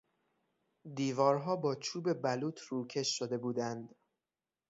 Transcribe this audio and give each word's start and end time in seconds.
دیوارها 0.95 1.55
با 1.55 1.75
چوب 1.75 2.13
بلوط 2.21 2.59
روکش 2.59 3.17
شده 3.17 3.37
بودند. 3.37 3.95